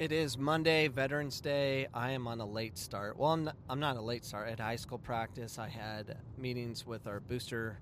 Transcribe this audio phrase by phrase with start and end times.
[0.00, 1.86] It is Monday, Veterans Day.
[1.92, 3.18] I am on a late start.
[3.18, 4.48] Well, I'm not, I'm not a late start.
[4.48, 7.78] At high school practice, I had meetings with our booster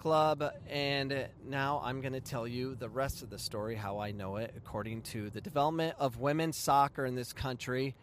[0.00, 4.10] club, and now I'm going to tell you the rest of the story, how I
[4.10, 7.94] know it, according to the development of women's soccer in this country.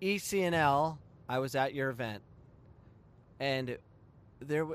[0.00, 0.96] ECNL,
[1.28, 2.22] I was at your event,
[3.38, 3.76] and
[4.40, 4.66] there,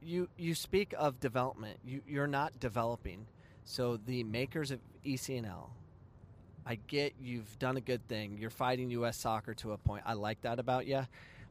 [0.00, 1.80] you you speak of development.
[1.84, 3.26] You you're not developing.
[3.64, 5.68] So the makers of ECNL
[6.66, 8.38] I get you've done a good thing.
[8.38, 9.16] You're fighting U.S.
[9.16, 10.02] soccer to a point.
[10.06, 11.06] I like that about you.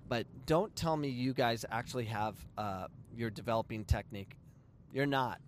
[0.09, 4.36] But don't tell me you guys actually have uh, your developing technique.
[4.91, 5.39] You're not.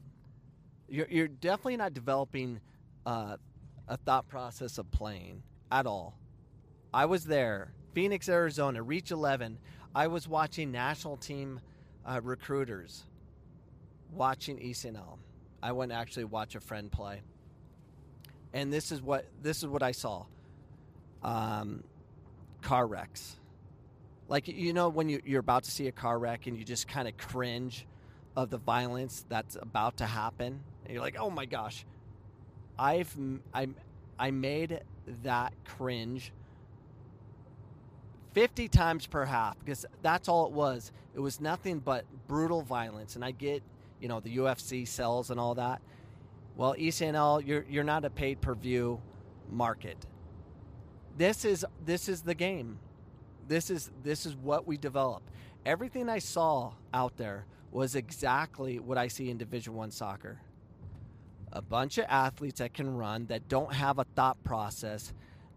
[0.88, 2.60] You're, you're definitely not developing
[3.06, 3.38] uh,
[3.88, 5.42] a thought process of playing
[5.72, 6.18] at all.
[6.94, 9.58] I was there, Phoenix, Arizona, Reach 11.
[9.94, 11.60] I was watching national team
[12.06, 13.04] uh, recruiters
[14.12, 15.18] watching ECNL.
[15.62, 17.22] I went actually watch a friend play
[18.56, 20.26] and this is what this is what I saw.
[21.22, 21.84] Um,
[22.62, 23.36] car wrecks,
[24.30, 26.88] like you know when you, you're about to see a car wreck and you just
[26.88, 27.86] kind of cringe
[28.36, 30.62] of the violence that's about to happen.
[30.86, 31.86] And you're like, oh my gosh,
[32.80, 33.16] I've
[33.54, 33.68] I
[34.18, 34.82] I made
[35.24, 36.32] that cringe.
[38.34, 40.92] 50 times per half because that's all it was.
[41.14, 43.16] It was nothing but brutal violence.
[43.16, 43.64] And I get,
[44.02, 45.82] you know, the UFC sells and all that.
[46.56, 49.02] Well, ECNL, you're you're not a paid per view
[49.50, 49.98] market.
[51.18, 52.80] This is this is the game.
[53.48, 55.24] This is this is what we develop.
[55.66, 60.40] Everything I saw out there was exactly what I see in Division 1 soccer.
[61.52, 65.14] A bunch of athletes that can run that don't have a thought process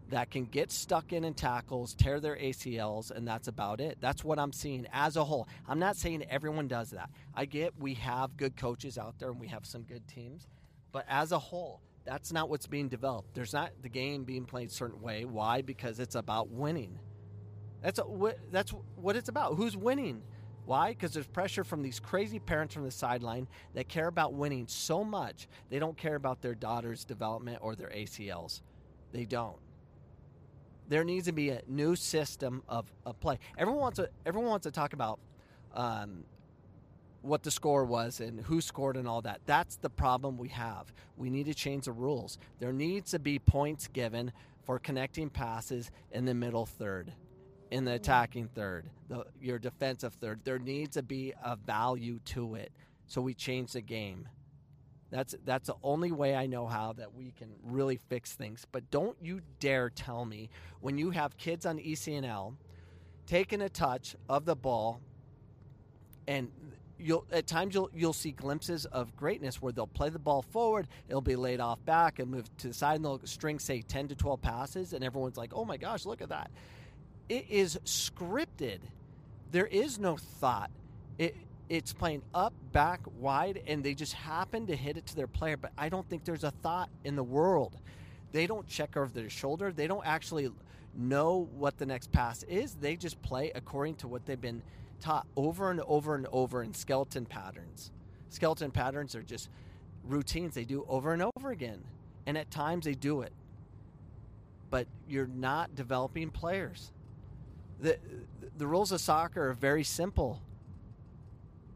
[0.09, 3.97] that can get stuck in and tackles, tear their ACLs, and that's about it.
[4.01, 5.47] That's what I'm seeing as a whole.
[5.67, 7.09] I'm not saying everyone does that.
[7.35, 10.47] I get we have good coaches out there and we have some good teams
[10.91, 13.33] but as a whole, that's not what's being developed.
[13.33, 15.25] There's not the game being played a certain way.
[15.25, 15.61] Why?
[15.61, 16.99] Because it's about winning.
[17.81, 17.99] That's
[18.51, 19.55] that's what it's about.
[19.55, 20.23] Who's winning?
[20.65, 20.89] Why?
[20.89, 25.03] Because there's pressure from these crazy parents from the sideline that care about winning so
[25.03, 28.61] much they don't care about their daughter's development or their ACLs.
[29.11, 29.57] They don't.
[30.87, 33.39] There needs to be a new system of, of play.
[33.57, 35.19] Everyone wants to everyone wants to talk about
[35.73, 36.23] um,
[37.21, 39.41] what the score was and who scored and all that.
[39.45, 40.93] That's the problem we have.
[41.17, 42.37] We need to change the rules.
[42.59, 44.31] There needs to be points given
[44.63, 47.11] for connecting passes in the middle third,
[47.71, 50.41] in the attacking third, the, your defensive third.
[50.43, 52.71] There needs to be a value to it.
[53.07, 54.27] So we change the game.
[55.11, 58.67] That's that's the only way I know how that we can really fix things.
[58.71, 62.53] But don't you dare tell me when you have kids on ECNL
[63.25, 65.01] taking a touch of the ball
[66.27, 66.51] and
[66.99, 70.87] you'll at times you'll you'll see glimpses of greatness where they'll play the ball forward,
[71.07, 74.07] it'll be laid off back and move to the side, and they'll string say ten
[74.07, 76.51] to twelve passes, and everyone's like, "Oh my gosh, look at that!"
[77.29, 78.79] It is scripted.
[79.51, 80.71] There is no thought.
[81.17, 81.35] It
[81.69, 85.55] it's playing up, back, wide, and they just happen to hit it to their player.
[85.55, 87.77] But I don't think there's a thought in the world.
[88.31, 89.71] They don't check over their shoulder.
[89.71, 90.49] They don't actually
[90.95, 92.73] know what the next pass is.
[92.73, 94.63] They just play according to what they've been
[94.99, 97.91] taught over and over and over in skeleton patterns.
[98.29, 99.49] Skeleton patterns are just
[100.07, 101.83] routines they do over and over again.
[102.25, 103.33] And at times they do it.
[104.69, 106.91] But you're not developing players.
[107.79, 107.97] The,
[108.57, 110.41] the rules of soccer are very simple.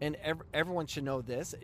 [0.02, 1.56] And every, everyone should know this.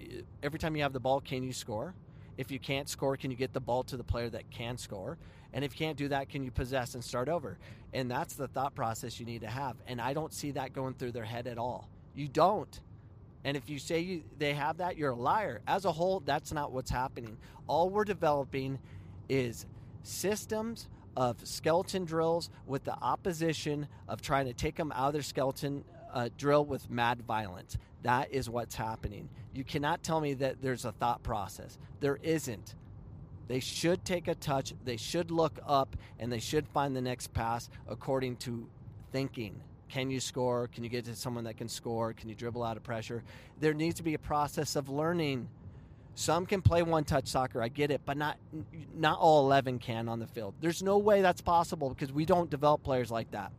[0.42, 1.94] Every time you have the ball, can you score?
[2.38, 5.18] If you can't score, can you get the ball to the player that can score?
[5.54, 7.58] And if you can't do that, can you possess and start over?
[7.94, 9.76] And that's the thought process you need to have.
[9.88, 11.90] And I don't see that going through their head at all.
[12.16, 12.80] You don't.
[13.44, 15.62] And if you say you, they have that, you're a liar.
[15.68, 17.38] As a whole, that's not what's happening.
[17.68, 18.80] All we're developing
[19.28, 19.66] is
[20.04, 25.22] systems of skeleton drills with the opposition of trying to take them out of their
[25.22, 25.84] skeleton
[26.14, 27.78] uh, drill with mad violence.
[28.04, 29.30] That is what's happening.
[29.54, 31.78] You cannot tell me that there's a thought process.
[32.00, 32.76] There isn't.
[33.50, 37.34] They should take a touch, they should look up, and they should find the next
[37.34, 38.70] pass according to
[39.12, 39.60] thinking.
[39.90, 40.68] Can you score?
[40.68, 42.14] Can you get to someone that can score?
[42.14, 43.24] Can you dribble out of pressure?
[43.60, 45.50] There needs to be a process of learning.
[46.14, 48.38] Some can play one touch soccer, I get it, but not
[48.94, 50.54] not all 11 can on the field.
[50.62, 53.52] There's no way that's possible because we don't develop players like that.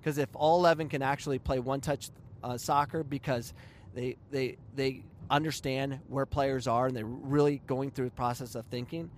[0.00, 2.10] Because if all 11 can actually play one touch
[2.42, 3.54] uh, soccer because
[3.94, 8.66] they they they understand where players are and they're really going through the process of
[8.66, 9.10] thinking,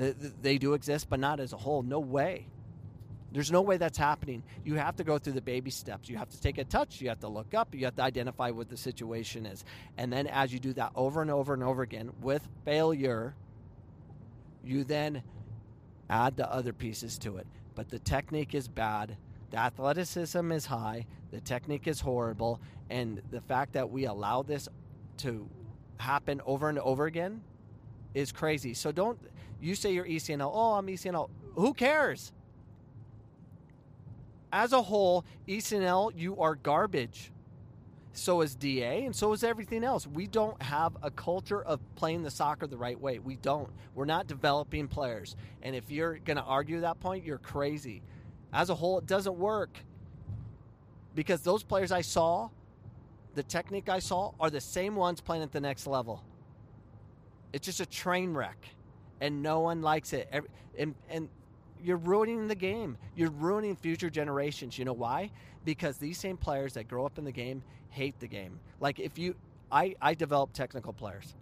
[0.00, 1.82] uh, they do exist, but not as a whole.
[1.82, 2.46] No way.
[3.32, 4.42] There's no way that's happening.
[4.64, 6.08] You have to go through the baby steps.
[6.08, 7.00] You have to take a touch.
[7.00, 7.74] You have to look up.
[7.74, 9.64] You have to identify what the situation is.
[9.96, 13.34] And then, as you do that over and over and over again with failure,
[14.62, 15.22] you then
[16.10, 17.46] add the other pieces to it.
[17.74, 19.16] But the technique is bad.
[19.50, 21.06] The athleticism is high.
[21.30, 22.60] The technique is horrible.
[22.90, 24.68] And the fact that we allow this
[25.22, 25.48] to
[25.98, 27.42] happen over and over again
[28.14, 28.74] is crazy.
[28.74, 29.18] So don't,
[29.60, 30.50] you say you're ECNL.
[30.52, 31.30] Oh, I'm ECNL.
[31.54, 32.32] Who cares?
[34.52, 37.32] As a whole, ECNL, you are garbage
[38.12, 40.06] so is DA, and so is everything else.
[40.06, 43.18] We don't have a culture of playing the soccer the right way.
[43.18, 43.70] We don't.
[43.94, 45.34] We're not developing players.
[45.62, 48.02] And if you're going to argue that point, you're crazy.
[48.52, 49.78] As a whole, it doesn't work.
[51.14, 52.50] Because those players I saw,
[53.34, 56.24] the technique I saw, are the same ones playing at the next level.
[57.52, 58.66] It's just a train wreck,
[59.20, 60.28] and no one likes it.
[60.78, 61.28] And, and
[61.82, 62.96] you're ruining the game.
[63.16, 64.78] You're ruining future generations.
[64.78, 65.30] You know why?
[65.64, 68.58] Because these same players that grow up in the game hate the game.
[68.80, 69.34] Like if you,
[69.70, 71.34] I, I develop technical players,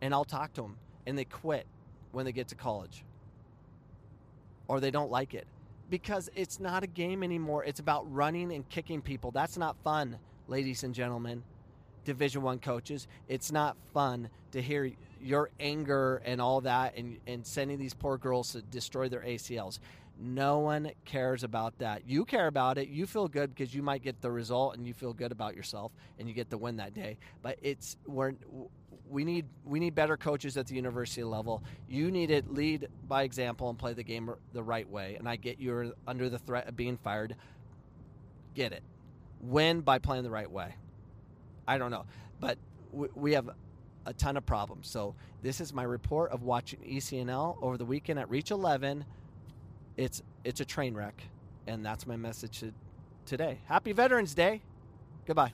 [0.00, 0.76] and I'll talk to them,
[1.06, 1.66] and they quit
[2.12, 3.04] when they get to college,
[4.66, 5.46] or they don't like it,
[5.90, 7.64] because it's not a game anymore.
[7.64, 9.30] It's about running and kicking people.
[9.30, 11.42] That's not fun, ladies and gentlemen.
[12.04, 14.90] Division One coaches, it's not fun to hear
[15.20, 19.78] your anger and all that, and and sending these poor girls to destroy their ACLs.
[20.18, 22.02] No one cares about that.
[22.08, 22.88] You care about it.
[22.88, 25.92] You feel good because you might get the result and you feel good about yourself
[26.18, 27.18] and you get the win that day.
[27.42, 28.32] But it's we're
[29.08, 31.62] we need we need better coaches at the university level.
[31.88, 35.16] You need to lead by example and play the game the right way.
[35.16, 37.36] And I get you're under the threat of being fired.
[38.54, 38.82] Get it.
[39.40, 40.74] Win by playing the right way.
[41.66, 42.06] I don't know,
[42.40, 42.58] but
[42.92, 43.50] we have
[44.06, 44.88] a ton of problems.
[44.88, 49.04] So this is my report of watching ECNL over the weekend at Reach 11
[49.98, 51.20] it's it's a train wreck,
[51.66, 52.72] and that's my message to
[53.26, 53.58] today.
[53.66, 54.62] Happy Veterans Day.
[55.26, 55.52] Goodbye.